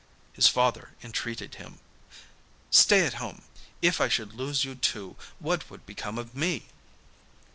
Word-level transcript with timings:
His 0.33 0.47
father 0.47 0.95
entreated 1.03 1.53
him, 1.61 1.79
'Stay 2.71 3.05
at 3.05 3.13
home. 3.21 3.43
If 3.83 4.01
I 4.01 4.07
should 4.09 4.33
lose 4.33 4.65
you 4.65 4.73
too, 4.73 5.15
what 5.37 5.69
would 5.69 5.85
become 5.85 6.17
of 6.17 6.33
me? 6.33 6.65